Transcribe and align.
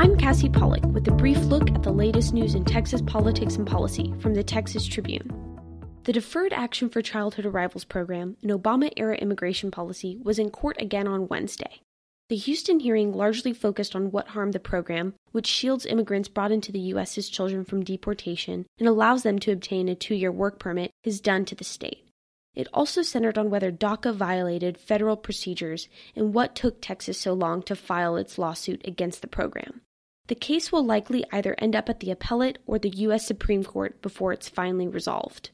I'm 0.00 0.16
Cassie 0.16 0.48
Pollock 0.48 0.82
with 0.86 1.06
a 1.08 1.10
brief 1.10 1.36
look 1.40 1.70
at 1.72 1.82
the 1.82 1.92
latest 1.92 2.32
news 2.32 2.54
in 2.54 2.64
Texas 2.64 3.02
politics 3.02 3.56
and 3.56 3.66
policy 3.66 4.14
from 4.18 4.32
the 4.32 4.42
Texas 4.42 4.86
Tribune. 4.86 5.30
The 6.04 6.14
Deferred 6.14 6.54
Action 6.54 6.88
for 6.88 7.02
Childhood 7.02 7.44
Arrivals 7.44 7.84
program, 7.84 8.38
an 8.42 8.48
Obama 8.48 8.90
era 8.96 9.14
immigration 9.16 9.70
policy, 9.70 10.18
was 10.22 10.38
in 10.38 10.48
court 10.48 10.80
again 10.80 11.06
on 11.06 11.28
Wednesday. 11.28 11.82
The 12.30 12.36
Houston 12.36 12.80
hearing 12.80 13.12
largely 13.12 13.52
focused 13.52 13.94
on 13.94 14.10
what 14.10 14.28
harmed 14.28 14.54
the 14.54 14.58
program, 14.58 15.12
which 15.32 15.46
shields 15.46 15.84
immigrants 15.84 16.30
brought 16.30 16.50
into 16.50 16.72
the 16.72 16.80
U.S. 16.94 17.18
as 17.18 17.28
children 17.28 17.62
from 17.66 17.84
deportation 17.84 18.64
and 18.78 18.88
allows 18.88 19.22
them 19.22 19.38
to 19.40 19.52
obtain 19.52 19.86
a 19.90 19.94
two 19.94 20.14
year 20.14 20.32
work 20.32 20.58
permit, 20.58 20.92
has 21.04 21.20
done 21.20 21.44
to 21.44 21.54
the 21.54 21.62
state. 21.62 22.08
It 22.54 22.68
also 22.72 23.02
centered 23.02 23.36
on 23.36 23.50
whether 23.50 23.70
DACA 23.70 24.14
violated 24.14 24.78
federal 24.78 25.18
procedures 25.18 25.90
and 26.16 26.32
what 26.32 26.56
took 26.56 26.80
Texas 26.80 27.18
so 27.18 27.34
long 27.34 27.62
to 27.64 27.76
file 27.76 28.16
its 28.16 28.38
lawsuit 28.38 28.80
against 28.88 29.20
the 29.20 29.28
program. 29.28 29.82
The 30.30 30.36
case 30.36 30.70
will 30.70 30.84
likely 30.84 31.24
either 31.32 31.56
end 31.58 31.74
up 31.74 31.88
at 31.88 31.98
the 31.98 32.12
appellate 32.12 32.58
or 32.64 32.78
the 32.78 32.96
U.S. 32.98 33.26
Supreme 33.26 33.64
Court 33.64 34.00
before 34.00 34.32
it's 34.32 34.48
finally 34.48 34.86
resolved. 34.86 35.50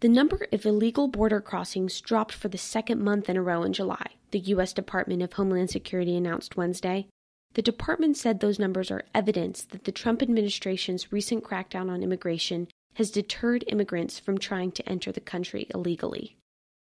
The 0.00 0.08
number 0.08 0.46
of 0.50 0.64
illegal 0.64 1.06
border 1.06 1.42
crossings 1.42 2.00
dropped 2.00 2.32
for 2.32 2.48
the 2.48 2.56
second 2.56 3.02
month 3.02 3.28
in 3.28 3.36
a 3.36 3.42
row 3.42 3.62
in 3.62 3.74
July, 3.74 4.12
the 4.30 4.38
U.S. 4.38 4.72
Department 4.72 5.20
of 5.20 5.34
Homeland 5.34 5.68
Security 5.68 6.16
announced 6.16 6.56
Wednesday. 6.56 7.08
The 7.52 7.60
department 7.60 8.16
said 8.16 8.40
those 8.40 8.58
numbers 8.58 8.90
are 8.90 9.04
evidence 9.14 9.64
that 9.64 9.84
the 9.84 9.92
Trump 9.92 10.22
administration's 10.22 11.12
recent 11.12 11.44
crackdown 11.44 11.90
on 11.90 12.02
immigration 12.02 12.68
has 12.94 13.10
deterred 13.10 13.64
immigrants 13.66 14.18
from 14.18 14.38
trying 14.38 14.72
to 14.72 14.88
enter 14.88 15.12
the 15.12 15.20
country 15.20 15.66
illegally. 15.74 16.38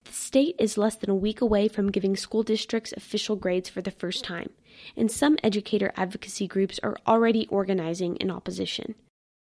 The 0.04 0.12
state 0.12 0.56
is 0.58 0.78
less 0.78 0.96
than 0.96 1.10
a 1.10 1.14
week 1.14 1.40
away 1.40 1.68
from 1.68 1.90
giving 1.90 2.16
school 2.16 2.42
districts 2.42 2.92
official 2.96 3.36
grades 3.36 3.68
for 3.68 3.82
the 3.82 3.90
first 3.90 4.24
time, 4.24 4.50
and 4.96 5.10
some 5.10 5.38
educator 5.42 5.92
advocacy 5.96 6.46
groups 6.46 6.78
are 6.82 6.96
already 7.06 7.46
organizing 7.48 8.16
in 8.16 8.30
opposition. 8.30 8.94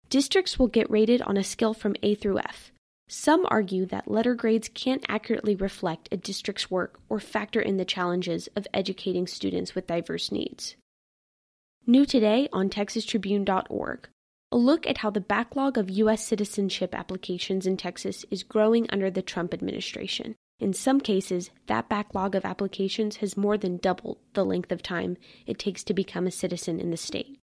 Districts 0.10 0.58
will 0.58 0.68
get 0.68 0.90
rated 0.90 1.22
on 1.22 1.38
a 1.38 1.44
scale 1.44 1.74
from 1.74 1.96
A 2.04 2.16
through 2.16 2.40
F. 2.40 2.72
Some 3.08 3.46
argue 3.50 3.86
that 3.88 4.10
letter 4.10 4.36
grades 4.36 4.70
can't 4.70 5.06
accurately 5.08 5.56
reflect 5.56 6.10
a 6.12 6.18
district's 6.18 6.70
work 6.70 7.00
or 7.10 7.20
factor 7.20 7.60
in 7.60 7.78
the 7.78 7.86
challenges 7.86 8.48
of 8.56 8.68
educating 8.74 9.26
students 9.26 9.74
with 9.74 9.88
diverse 9.88 10.32
needs. 10.32 10.76
New 11.88 12.06
today 12.06 12.48
on 12.54 12.70
TexasTribune.org. 12.70 14.10
A 14.52 14.58
look 14.58 14.86
at 14.86 15.00
how 15.00 15.10
the 15.10 15.22
backlog 15.22 15.78
of 15.78 15.90
U.S. 15.90 16.24
citizenship 16.26 16.94
applications 16.94 17.66
in 17.66 17.78
Texas 17.78 18.26
is 18.30 18.44
growing 18.44 18.88
under 18.90 19.10
the 19.10 19.22
Trump 19.22 19.54
administration. 19.54 20.36
In 20.60 20.74
some 20.74 21.00
cases, 21.00 21.52
that 21.68 21.88
backlog 21.88 22.36
of 22.36 22.44
applications 22.44 23.18
has 23.18 23.38
more 23.38 23.58
than 23.58 23.78
doubled 23.78 24.18
the 24.34 24.44
length 24.44 24.72
of 24.72 24.84
time 24.84 25.16
it 25.48 25.58
takes 25.58 25.84
to 25.86 25.94
become 25.94 26.28
a 26.28 26.32
citizen 26.32 26.82
in 26.82 26.92
the 26.92 26.98
state. 26.98 27.40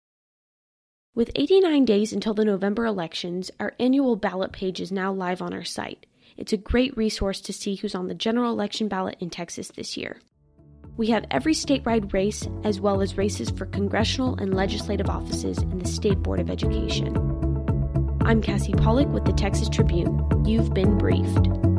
With 1.15 1.31
89 1.35 1.87
days 1.87 2.13
until 2.13 2.35
the 2.35 2.45
November 2.45 2.85
elections, 2.85 3.51
our 3.59 3.73
annual 3.81 4.17
ballot 4.17 4.53
page 4.53 4.81
is 4.83 4.93
now 4.93 5.15
live 5.15 5.41
on 5.41 5.55
our 5.55 5.65
site. 5.65 6.05
It's 6.37 6.53
a 6.53 6.59
great 6.59 6.95
resource 6.95 7.41
to 7.43 7.55
see 7.55 7.77
who's 7.77 7.95
on 7.95 8.09
the 8.09 8.15
general 8.15 8.53
election 8.53 8.87
ballot 8.87 9.17
in 9.19 9.31
Texas 9.31 9.73
this 9.75 9.97
year. 9.97 10.21
We 10.99 11.07
have 11.07 11.25
every 11.31 11.55
statewide 11.55 12.13
race, 12.13 12.47
as 12.65 12.81
well 12.83 13.01
as 13.01 13.17
races 13.17 13.49
for 13.49 13.65
congressional 13.65 14.35
and 14.37 14.53
legislative 14.53 15.09
offices 15.09 15.57
in 15.59 15.79
the 15.79 15.89
State 15.89 16.23
Board 16.23 16.41
of 16.41 16.51
Education. 16.51 17.17
I'm 18.27 18.43
Cassie 18.43 18.73
Pollock 18.75 19.09
with 19.09 19.25
the 19.25 19.33
Texas 19.33 19.71
Tribune. 19.71 20.45
You've 20.45 20.75
been 20.75 20.99
briefed. 20.99 21.76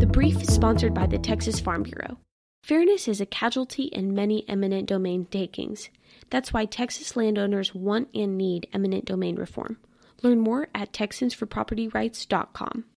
The 0.00 0.06
brief 0.06 0.40
is 0.40 0.54
sponsored 0.54 0.94
by 0.94 1.06
the 1.06 1.18
Texas 1.18 1.60
Farm 1.60 1.82
Bureau. 1.82 2.16
Fairness 2.62 3.06
is 3.06 3.20
a 3.20 3.26
casualty 3.26 3.82
in 3.82 4.14
many 4.14 4.48
eminent 4.48 4.88
domain 4.88 5.26
takings. 5.26 5.90
That's 6.30 6.54
why 6.54 6.64
Texas 6.64 7.16
landowners 7.16 7.74
want 7.74 8.08
and 8.14 8.38
need 8.38 8.66
eminent 8.72 9.04
domain 9.04 9.36
reform. 9.36 9.76
Learn 10.22 10.40
more 10.40 10.68
at 10.74 10.94
TexansForPropertyRights.com. 10.94 12.84